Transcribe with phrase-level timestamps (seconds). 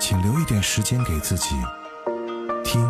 [0.00, 1.56] 请留一点时间给自己，
[2.64, 2.80] 听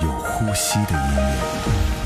[0.00, 1.97] 有呼吸的音乐。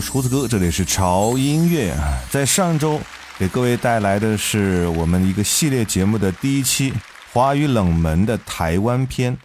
[0.00, 1.94] 我是胡子哥，这里是潮音乐。
[2.30, 2.98] 在上周
[3.38, 6.90] 给各位带来的是我们一个系列节目的第一期
[7.34, 9.36] 华语冷门的台湾篇，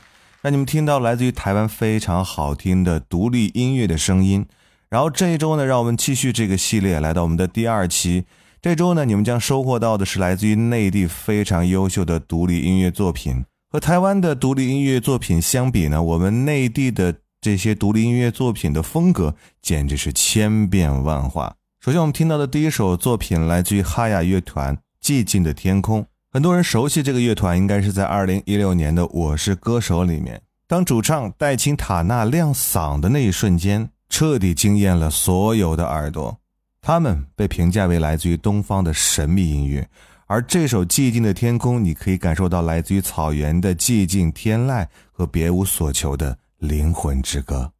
[0.41, 4.45] 让你们听到来自于台湾非常好听的独立音乐的声音。
[4.89, 8.23] 然后这一周呢，让我们继续这个系列，来到我们的第二期。
[8.61, 13.43] 这周呢，你们将收获到的是来自于内地非常优秀的独立音乐作品。
[13.69, 17.13] 和台湾的独立音乐作品相比呢，我们内地的。
[17.45, 21.55] 这些独立音乐作品的风格简直是千变万化。
[21.79, 26.01] 首先，我们听到的第一首作品来自于哈雅乐团《寂静的天空》。
[26.31, 36.35] 很多人熟悉这个乐团，应该是在2016年的《我是歌手》里面，当主唱戴青塔纳亮嗓的那一瞬间，彻底惊艳了所有的耳朵。
[36.81, 39.87] 他们被评价为来自于东方的神秘音乐，
[40.25, 46.39] 而这首《寂静的天空》，你可以感受到来自于草原的寂静、天籁和别无所求的。
[46.59, 47.71] 灵魂之歌，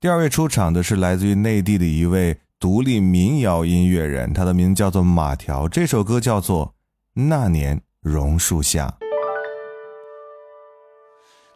[0.00, 5.68] 第二位出场的是来自于内地的一位独立民谣音乐人，他的名字叫做马条。
[5.68, 6.66] 这首歌叫做
[7.12, 8.86] 《那年榕树下》。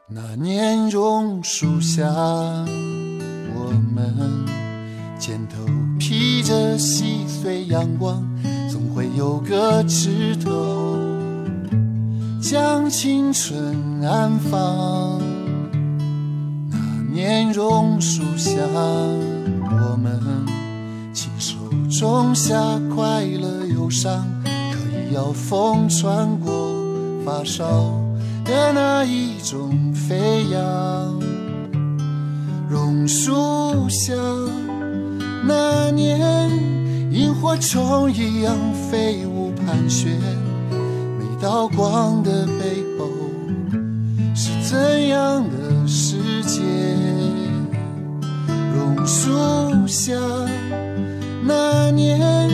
[0.09, 4.45] 那年榕树下，我们
[5.19, 5.65] 肩头
[5.99, 8.23] 披着细碎阳光，
[8.71, 10.99] 总会有个枝头
[12.43, 15.34] 将青春安放。
[17.15, 20.21] 年榕树下，我们
[21.13, 21.55] 亲手
[21.89, 22.57] 种下
[22.93, 26.51] 快乐忧伤，可以要风穿过
[27.25, 27.65] 发梢
[28.45, 31.23] 的那一种飞扬。
[32.69, 34.13] 榕树下，
[35.47, 36.51] 那年
[37.13, 38.57] 萤火虫一样
[38.91, 40.19] 飞舞盘旋，
[41.17, 43.09] 每道光的背后
[44.35, 46.61] 是怎样的世界？
[49.07, 50.15] 树下，
[51.43, 52.51] 那年，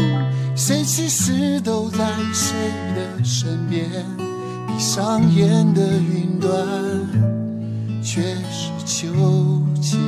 [0.57, 1.99] 谁其实都在
[2.33, 2.55] 谁
[2.95, 3.89] 的身边？
[4.67, 6.51] 闭上眼的云端，
[8.03, 9.07] 却是秋
[9.81, 9.99] 千。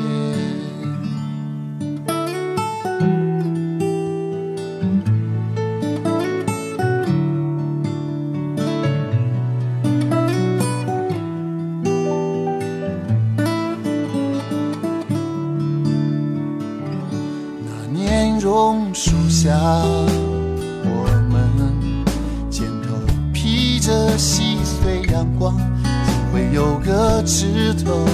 [17.93, 22.03] 年榕树下，我们
[22.51, 22.89] 肩头
[23.35, 28.07] 披着细碎阳光，总会有个枝头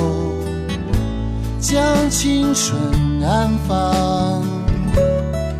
[1.60, 2.76] 将青春
[3.22, 4.42] 安放。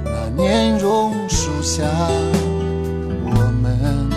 [0.04, 1.84] 那年榕树下，
[3.24, 3.30] 我
[3.62, 4.10] 们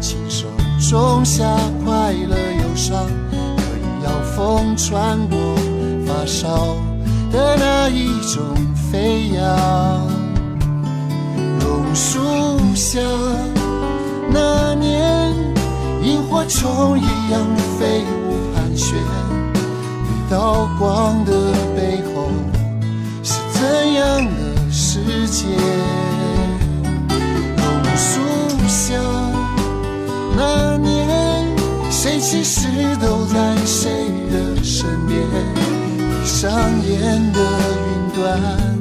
[0.00, 0.46] 亲手
[0.78, 1.44] 种下
[1.84, 5.36] 快乐忧伤，可以邀风穿过
[6.06, 6.76] 发梢
[7.32, 8.71] 的那一种。
[8.92, 10.06] 飞扬
[11.58, 12.20] 榕树
[12.74, 13.00] 下
[14.30, 15.34] 那年
[16.02, 17.40] 萤火虫一样
[17.78, 18.98] 飞舞盘旋
[19.48, 21.32] 每道光的
[21.74, 22.28] 背后
[23.22, 25.46] 是怎样的世界
[27.56, 28.20] 榕树
[28.68, 28.94] 下
[30.36, 31.48] 那年
[31.90, 32.68] 谁其实
[33.00, 33.90] 都在谁
[34.30, 35.18] 的身边
[35.96, 36.52] 闭上
[36.86, 37.40] 眼的
[37.88, 38.71] 云端。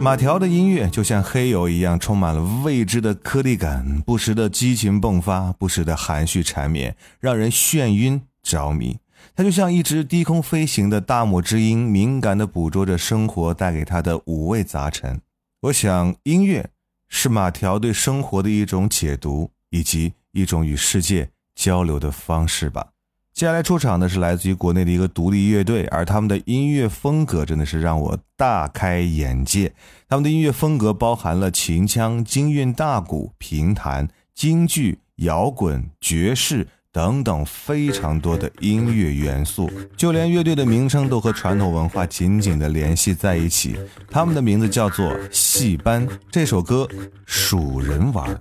[0.00, 8.98] 马条的音乐就像黑油一样，充满了未知的颗粒感，不时的激情迸发，不时的含蓄缠绵，让人眩晕着迷。
[9.34, 15.20] 它就像一只低空飞行的大漠之鹰，敏感地捕捉着生活带给它的五味杂陈。
[15.62, 16.68] 我想，音乐
[17.08, 22.88] 是马条对生活的一种解读，以及一种与世界交流的方式吧。
[23.34, 29.72] 接下来出场的是来自于国内的一个独立乐队，而他们的音乐风格真的是让我大开眼界。
[30.08, 43.76] 他们的音乐风格包含了秦腔、京韵大鼓、评弹、京剧、摇滚、爵士等等非常多的音乐元素，就连乐队的名称都和传统文化紧紧的联系在一起。
[44.08, 46.06] 他们的名字叫做戏班。
[46.30, 46.88] 这首歌
[47.26, 48.32] 《数人玩》。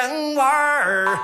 [0.00, 1.18] 人玩儿，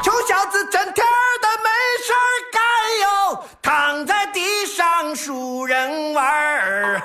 [0.00, 1.04] 穷小子整天
[1.42, 1.68] 的没
[2.04, 2.12] 事
[2.52, 2.62] 干
[3.02, 7.00] 哟，躺在地上数人玩儿，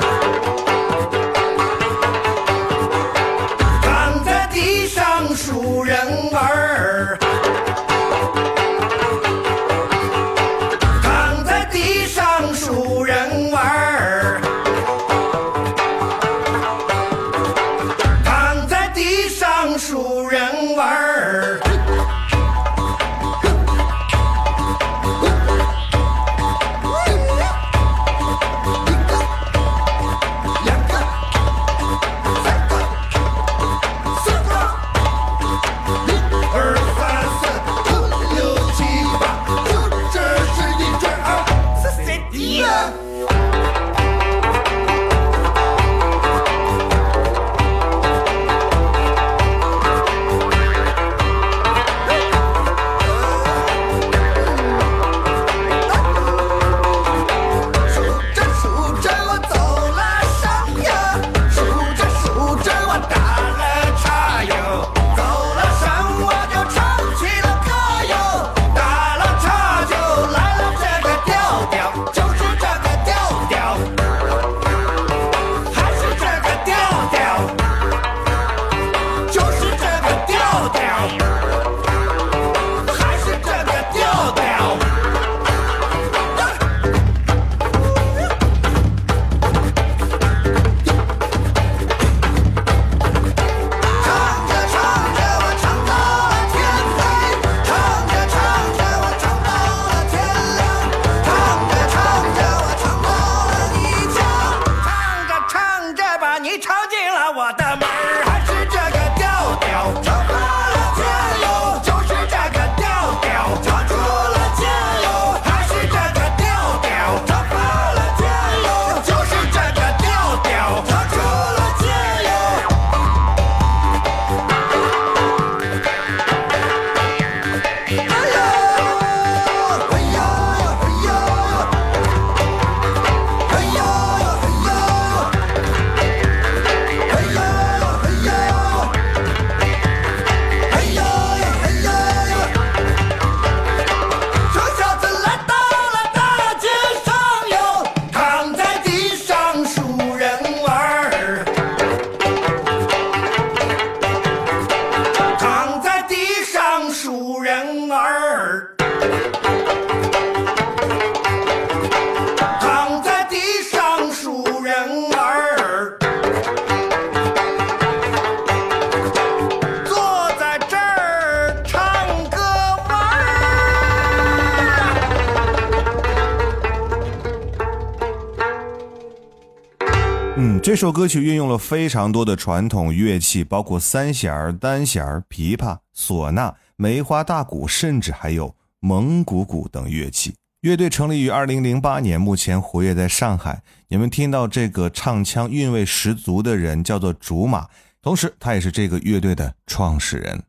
[180.80, 190.36] 这首歌曲运用了非常多的传统乐器，包括三弦、单弦、琵琶、唢呐、梅花大鼓，甚至还有蒙古鼓等乐器。
[190.62, 193.62] 乐队成立于二零零八年，目前活跃在上海。
[193.90, 197.68] 你们听到这个唱腔韵味十足的人叫做竹马，
[198.02, 200.42] 同时他也是这个乐队的创始人。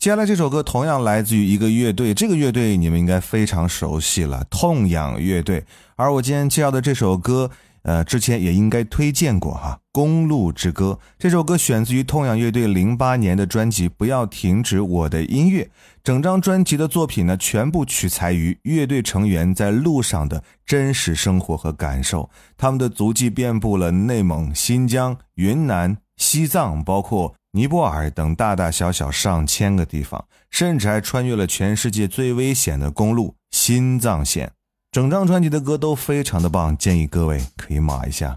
[0.00, 5.64] 接下来这首歌同样来自于一个乐队，这个乐队你们应该非常熟悉了——痛仰乐队。
[5.94, 7.52] 而我今天介绍的这首歌。
[7.86, 15.62] 呃，之前也应该推荐过哈，《公路之歌》这首歌选自于痛仰乐队零八年的专辑《不要停止我的音乐》。
[16.02, 22.28] 整张专辑的作品呢，全部取材于乐队成员在路上的真实生活和感受。
[22.56, 34.50] 他们的足迹遍布了内蒙、新疆、云南、西藏，包括尼泊尔等大大小小上千个地方，甚至还穿越了全世界最危险的公路——新藏线。
[34.92, 38.34] 整张专辑的歌都非常的棒，建议各位可以码一下。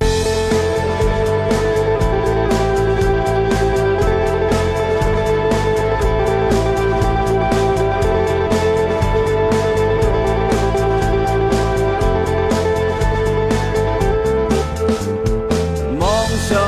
[15.98, 16.10] 梦
[16.50, 16.60] 想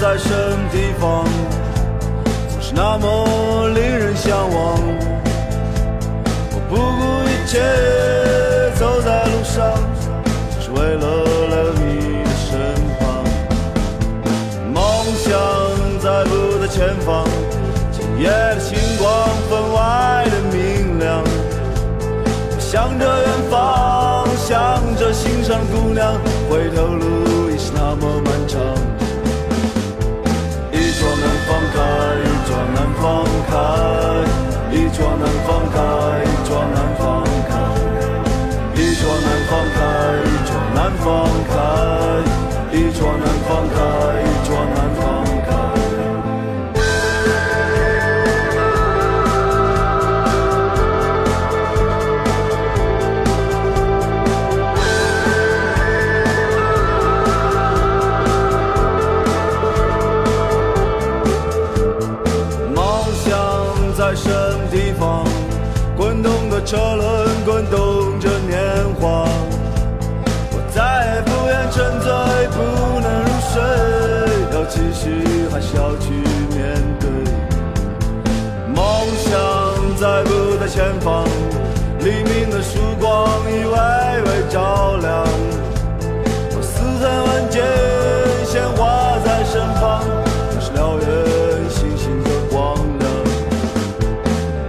[0.00, 1.24] 在什么地方，
[2.48, 3.33] 总是那么
[25.44, 26.18] 上姑娘，
[80.74, 81.24] 前方？
[82.00, 83.70] 黎明的曙光已微
[84.24, 85.24] 微照亮，
[86.50, 87.62] 我四海万箭，
[88.44, 90.02] 鲜花在身旁，
[90.50, 91.06] 那是燎原
[91.70, 93.06] 星星的光亮。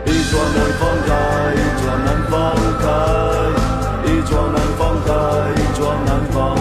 [0.06, 1.10] 一桩南方开，
[1.58, 2.86] 一桩南方开，
[4.06, 5.10] 一桩南方开，
[5.60, 6.55] 一桩南方。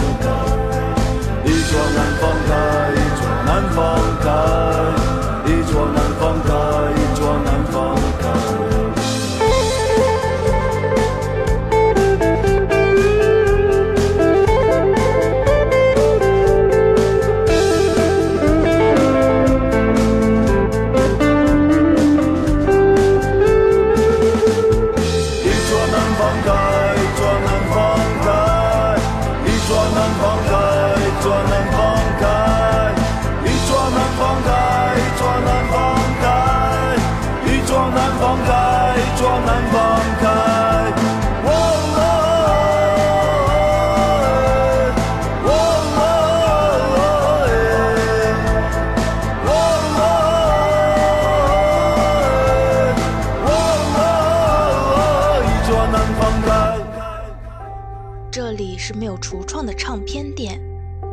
[59.65, 60.61] 的唱片店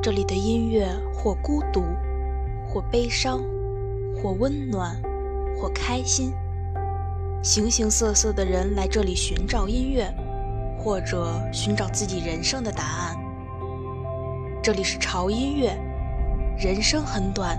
[0.03, 1.85] 这里的音乐或孤独，
[2.67, 3.41] 或悲伤，
[4.17, 5.01] 或温暖，
[5.57, 6.33] 或开心。
[7.43, 10.13] 形形色色的人来这里寻找音乐，
[10.79, 13.17] 或者寻找自己人生的答案。
[14.63, 15.77] 这里是潮音乐，
[16.57, 17.59] 人生很短，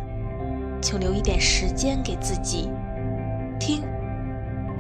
[0.82, 2.70] 请留一点时间给自己，
[3.60, 3.84] 听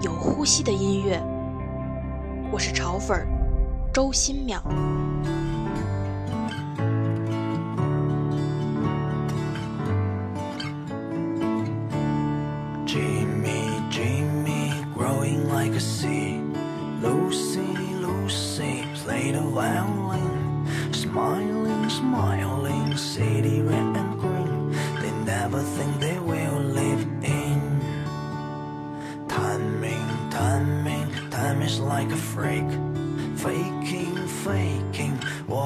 [0.01, 1.21] 有呼吸的音乐。
[2.51, 3.27] 我是潮粉儿，
[3.91, 4.61] 周新淼。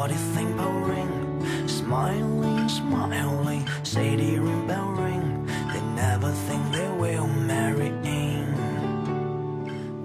[0.08, 1.68] What if thing bell ring?
[1.68, 5.46] Smiling, smiling, city ring bell ring.
[5.74, 8.56] They never think they will marry in.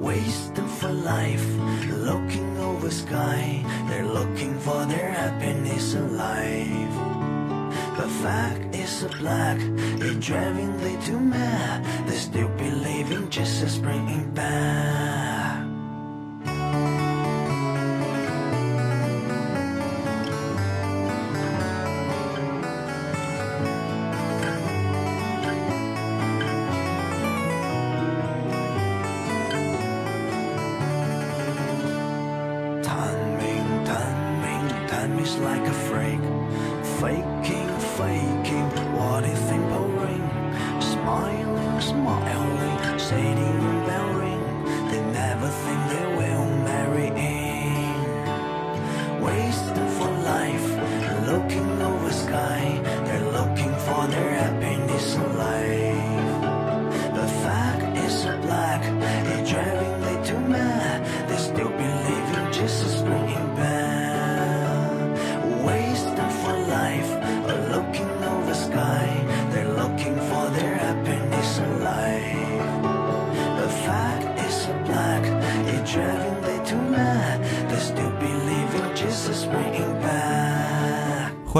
[0.00, 1.46] Wasting for life,
[1.88, 3.64] looking over sky.
[3.88, 6.94] They're looking for their happiness alive.
[7.96, 12.08] But fact is a black, it's driving they too mad.
[12.08, 14.81] They still believing Jesus bringing back.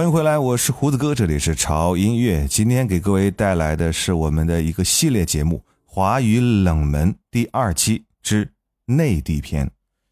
[0.03, 2.45] 欢迎回来，我是胡子哥，这里是潮音乐。
[2.49, 8.51] 今天给各位带来的是我们的一个系列节目《华语冷门》第二期之
[8.87, 9.71] 内地篇。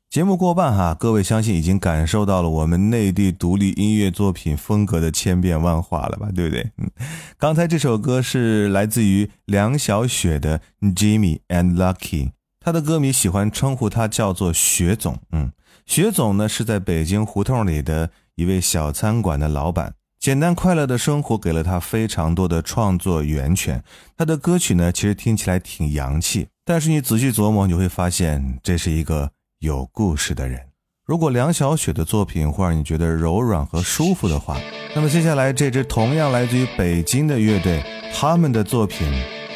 [0.08, 6.70] 节目过半哈，各位相信已经感受到了我们内地独立音乐作品风格的千变万化了吧，对不对？
[6.78, 6.88] 嗯，
[7.36, 10.60] 刚才这首歌是来自于梁晓雪的
[10.94, 12.26] 《Jimmy and Lucky》，
[12.60, 15.18] 他的歌迷喜欢称呼他叫做雪总。
[15.32, 15.50] 嗯，
[15.84, 19.92] 雪总呢是在北京胡同里的一位小餐馆的老板。
[20.18, 23.82] 简单快乐的生活给了他非常多的创作源泉。
[24.16, 30.58] 他的歌曲呢，其实听起来挺洋气，但是你仔细琢磨，你会发现这是一个有故事的人。
[31.06, 34.58] 如果梁晓雪的作品会让你觉得柔软和舒服的话，
[34.94, 37.82] 那么接下来这支同样来自于北京的乐队，
[38.14, 39.06] 他们的作品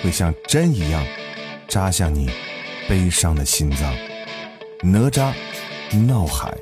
[0.03, 1.03] 会像针一样
[1.68, 2.31] 扎向你
[2.87, 3.94] 悲伤的心脏。
[4.83, 5.33] 哪吒
[6.07, 6.53] 闹海。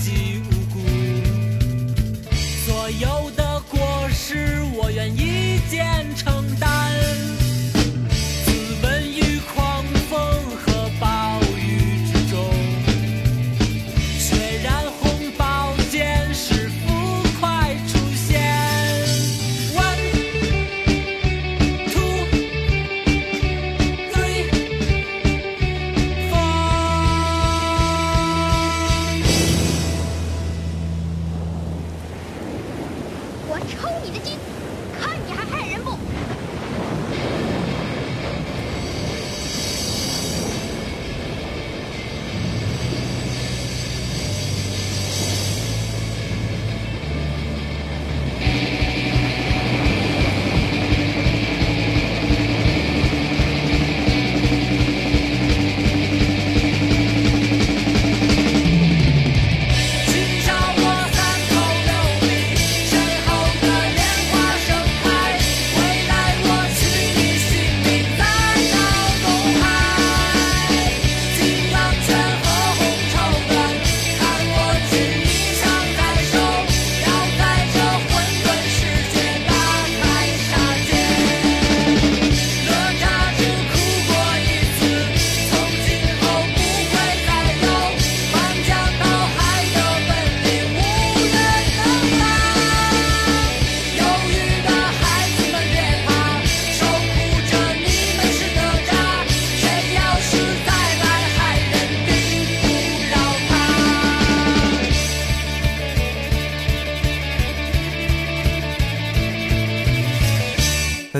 [0.00, 0.78] 己无辜，
[2.66, 7.47] 所有的过失我愿一肩承担。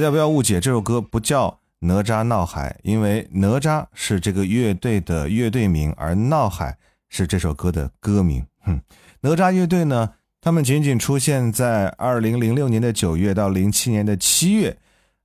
[0.09, 1.49] 家不要误解，这首歌不叫
[1.81, 6.77] 《哪吒闹海》，因为哪吒是这个乐队的乐队名，而闹海
[7.11, 8.45] 是这首歌的歌名。
[8.61, 8.81] 哼，
[9.21, 10.15] 哪吒乐队呢？
[10.41, 14.79] 他们仅仅出现在二零零六年的九月到零七年的七月，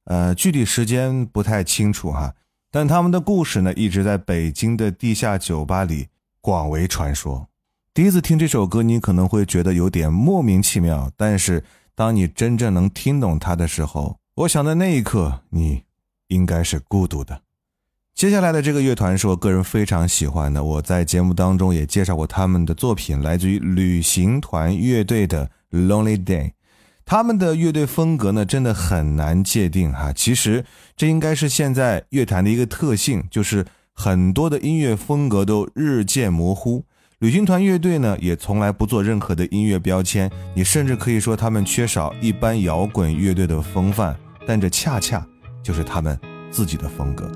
[0.06, 2.34] 呃，具体时间不太清楚哈。
[2.70, 6.08] 但他们的故事呢，一直在北京的地下酒吧里
[6.42, 7.48] 广为传说。
[7.94, 11.64] 第一次听这首歌，你可能会觉得有点莫名其妙，但是
[11.96, 15.84] 当你真正能听懂它的时候，我想在那一刻，你
[16.30, 17.42] 应该是孤独的。
[18.16, 25.52] 接下来的这个乐团是我个人非常喜欢的，我在节目当中也介绍过他们的作品，来自于旅行团乐队的
[25.88, 26.46] 《Lonely Day》。
[27.06, 30.12] 他们的乐队风格呢，真的很难界定哈。
[30.12, 30.66] 其实
[30.98, 36.84] 这应该是现在乐坛的一个特性，就是很多的音乐风格都日渐模糊。
[37.20, 44.14] 旅行团乐队呢，也从来不做任何的音乐标签，你甚至可以说他们缺少一般摇滚乐队的风范，
[44.46, 45.26] 但这恰恰
[45.62, 46.18] 就是他们
[46.52, 47.30] 自己的风格。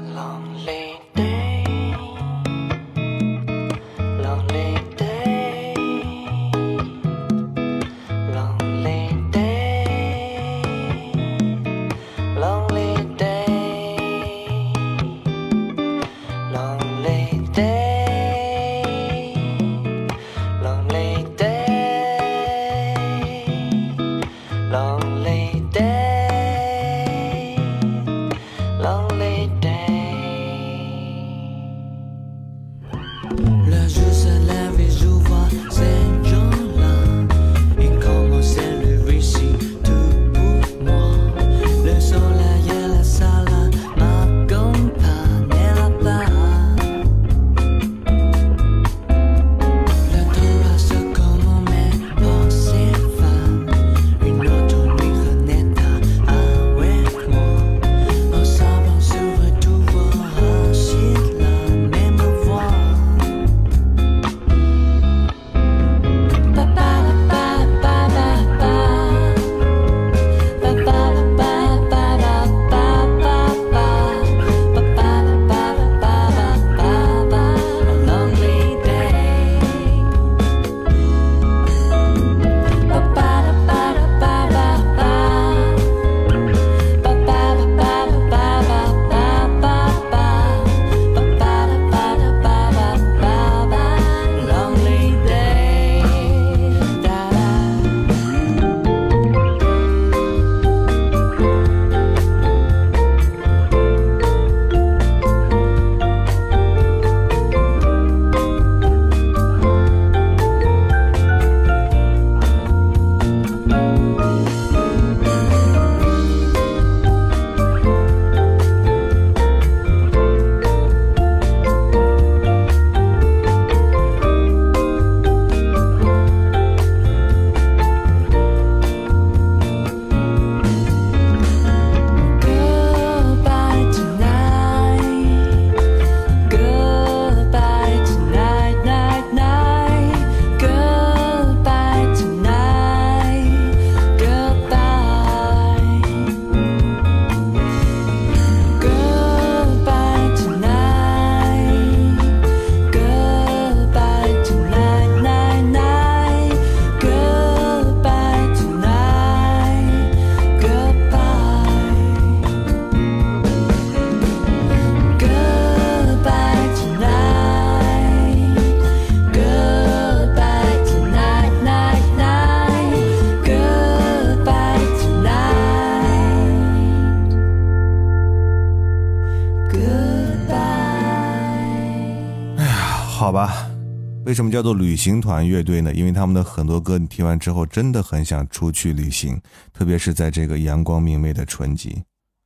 [184.58, 185.93] 叫做旅行团乐队呢？
[185.93, 189.39] 因为他们的很多歌你听完之后，真的很想出去旅行，
[189.72, 192.02] 特别是在这个阳光明媚的春季。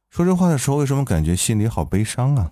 [0.09, 2.51] 说这话的时候，为什么感觉心里好悲伤啊？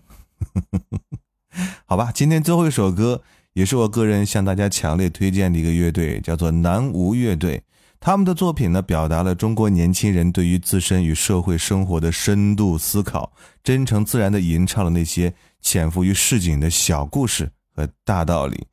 [1.85, 7.61] 好吧，今天最后一首歌也是我个人向大家强烈推荐的一个乐队，叫做南无乐队。
[7.99, 18.65] 他们的作品呢，表达了中国年轻人对于自身与社会生活的深度思考，真诚自然地吟唱了那些潜伏于市井的小故事和大道理。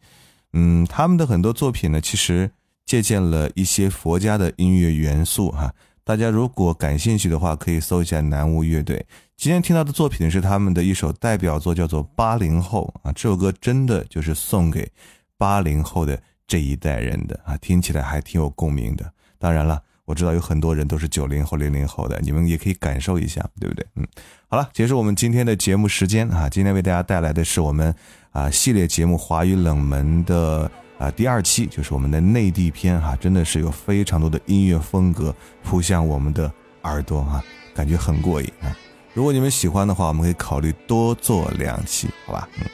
[0.52, 2.50] 嗯，他们的很多作品呢，其实
[2.84, 5.72] 借鉴了一些佛家的音乐元素哈。
[6.04, 9.04] 大家如果感兴趣的话，可以搜一下南无乐队。
[9.36, 13.12] 今天听到的作品是他们的一首代表作，叫做《八零后》啊。
[13.12, 14.88] 这首歌真的就是送给
[15.36, 19.12] 八零后的这一代人的啊，听起来还挺有共鸣的。
[19.36, 23.84] 当然了，我知道有很多人都是九零后、零零后的，你们也可以感受一下，对不对？
[23.96, 24.06] 嗯，
[24.46, 27.92] 好了，结束我们今天的节目时间啊，今天为大家带来的是我们
[28.36, 37.42] 啊系列节目华语冷门的啊第二期，就是我们的内地篇哈、真的是有非常多的音乐风格扑向我们的耳朵啊，
[37.74, 38.76] 感觉很过瘾啊。
[39.14, 42.46] 如果你们喜欢的话，我们可以考虑多做两期，好吧？
[42.60, 42.66] 嗯，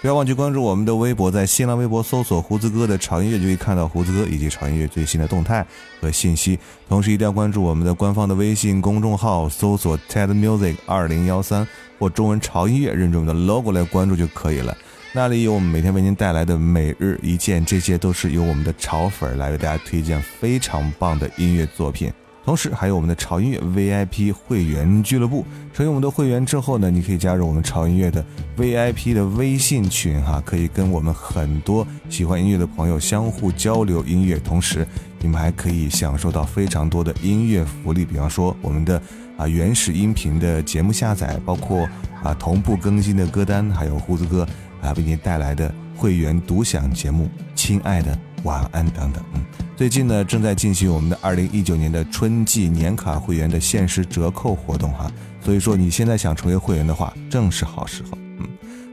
[0.00, 5.66] 不要忘记关注我们的微博，在新浪微博搜索“胡子哥的潮音乐”就可以看到胡子哥以及潮音乐最新的动态
[6.00, 6.58] 和信息。
[6.88, 14.74] 同时，一定要关注我们的官方的微信公众号，搜索 TED Music 二零幺三或中文潮音乐，认准我们的 logo 来关注就可以了。
[15.12, 22.12] 那里有我们每天为您带来的每日一见，这些都是由我们的潮粉来为大家推荐非常棒的音乐作品。
[22.44, 25.44] 同时还有我们的潮音乐 VIP 会员俱乐部，
[25.74, 28.24] 成为我们的会员之后呢，你可以加入我们潮音乐的
[28.56, 34.86] VIP 的微信群哈，可以跟我们很多喜欢音乐的朋友相互交流音乐，同时
[35.18, 39.02] 你们还可以享受到非常多的音乐福利，比方说我们的
[39.36, 41.88] 啊原始音频的节目下载，包括
[42.22, 44.46] 啊同步更新的歌单，还有胡子哥
[44.82, 49.44] 啊为您带来的会员独享节目，亲爱的晚安等等，嗯。
[49.76, 55.10] 最近呢，正在进行我们的二零一九年的春季年卡会员的限时折扣活动哈，
[55.42, 58.10] 所以说你现在想成为会员的话，正是好时候。
[58.38, 58.46] 嗯，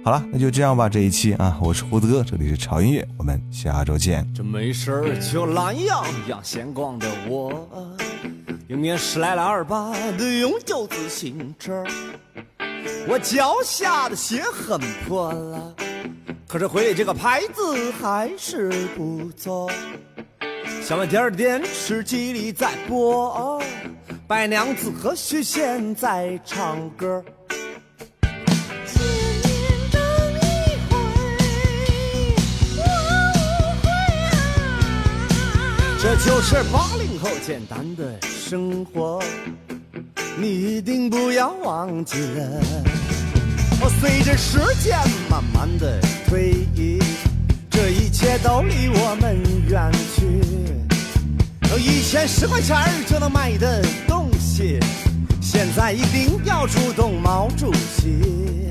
[0.04, 4.26] 好了，那就这样吧，这一期啊，我是胡子哥，这里是潮音乐，我们下周见。
[4.34, 7.68] 这没事儿就懒洋洋闲逛的我，
[8.70, 11.84] 迎面驶来了二八的永久自行车，
[13.08, 15.76] 我脚下的鞋很破了，
[16.48, 19.72] 可是回这个牌子还是不错。
[20.84, 23.62] 小卖店儿的电视机里在播，
[24.28, 27.24] 白娘子和许仙在唱歌。
[36.00, 39.22] 这就是八零后简单的生活，
[40.40, 42.62] 你一定不要忘记了。
[43.82, 44.96] 哦，随着时间
[45.28, 47.00] 慢慢的推移，
[47.72, 49.36] 这一切都离我们
[49.68, 50.26] 远去。
[51.72, 54.80] 哦，以前十块钱就能买的东西，
[55.42, 58.70] 现在一定要主动毛主席。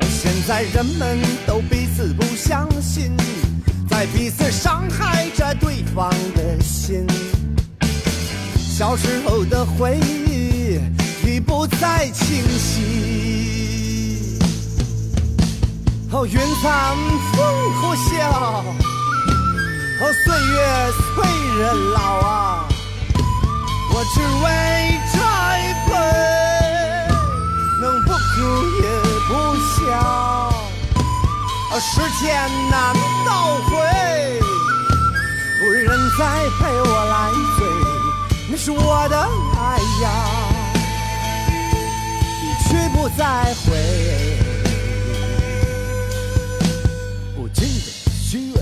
[0.00, 3.10] 现在人们都彼此不相信，
[3.90, 7.04] 在彼此伤害着对方的心。
[8.56, 10.23] 小时候的回忆
[11.34, 14.38] 已不再清晰。
[16.12, 16.96] 哦，云散
[17.32, 17.42] 风
[17.80, 18.06] 呼啸。
[20.00, 20.56] 哦，岁月
[21.00, 21.26] 催
[21.58, 22.68] 人老啊，
[23.90, 24.46] 我只为
[25.12, 25.18] 这
[25.58, 25.90] 一回，
[27.80, 28.16] 能不哭
[28.80, 28.86] 也
[29.26, 29.30] 不
[29.74, 29.82] 笑。
[31.72, 31.90] 哦，时
[32.24, 32.24] 间
[32.70, 32.94] 难
[33.26, 33.28] 倒
[33.66, 33.74] 回，
[35.64, 36.22] 无人再
[36.60, 37.12] 陪我来
[37.58, 37.66] 醉，
[38.50, 39.18] 那是我的
[39.58, 39.60] 爱
[40.00, 40.06] 呀，
[42.94, 43.74] 不再回。
[47.36, 48.60] 无尽的虚伪。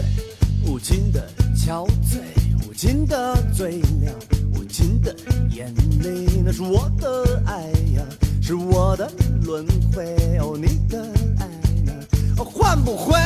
[0.64, 2.22] 无尽的憔悴，
[2.66, 4.14] 无尽的醉了，
[4.54, 5.14] 无尽的
[5.50, 7.64] 眼泪，那是我的爱
[7.94, 8.02] 呀，
[8.40, 10.16] 是我的轮回。
[10.38, 10.98] 哦，你的
[11.38, 11.46] 爱
[11.84, 11.92] 呢？
[12.38, 13.20] 哦，换不回。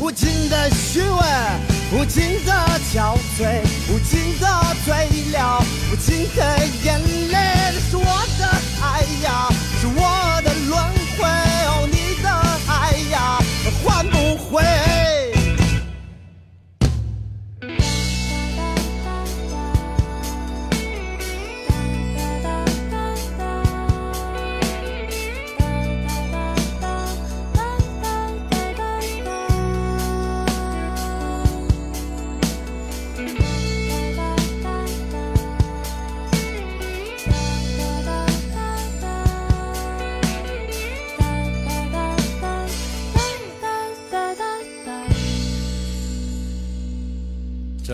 [0.00, 1.18] 无尽的虚伪，
[1.92, 2.52] 无尽的
[2.92, 4.46] 憔悴，无尽的
[4.84, 4.94] 醉
[5.32, 8.04] 了，无尽的眼泪，是我
[8.38, 8.48] 的
[8.80, 9.48] 爱呀，
[9.80, 10.80] 是我的轮
[11.16, 11.28] 回。
[11.66, 12.28] 哦，你的
[12.68, 13.38] 爱呀，
[13.82, 15.17] 换不回。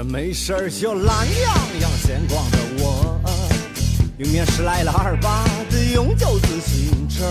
[0.05, 3.21] 没事儿就懒洋洋闲逛的我，
[4.19, 7.25] 迎面驶来了二八的永久自行车，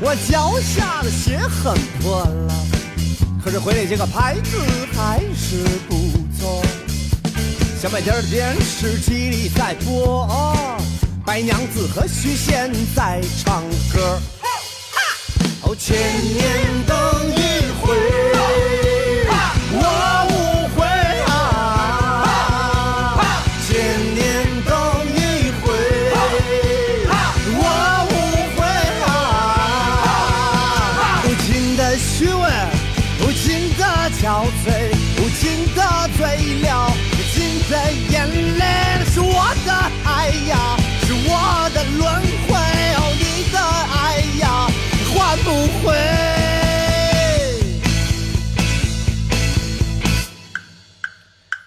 [0.00, 2.54] 我脚下的鞋很破了，
[3.42, 4.58] 可是回来这个牌子
[4.94, 6.62] 还是不错。
[7.80, 10.28] 小卖店的电视机里在播，
[11.24, 14.20] 白娘子和许仙在唱歌。
[15.62, 16.96] 哦，千年等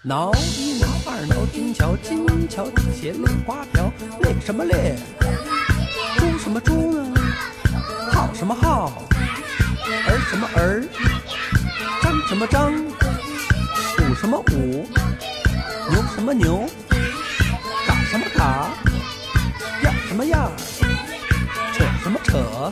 [0.02, 3.92] 挠一挠二挠金桥，金桥底下莲花飘，
[4.22, 4.96] 列什么列？
[6.16, 7.14] 猪什么猪呢？
[8.10, 8.94] 号什么号？
[10.08, 10.88] 儿什么儿？
[12.02, 12.74] 张什么张？
[14.00, 14.88] 舞什么舞？
[15.90, 16.66] 牛什么牛？
[17.86, 18.70] 嘎什么嘎？
[19.84, 20.50] 样什么样？
[21.74, 22.72] 扯什么扯？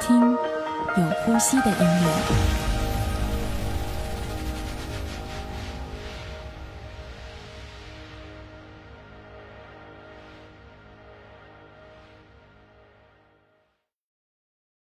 [0.00, 0.20] 听
[0.96, 2.63] 有呼吸的音乐。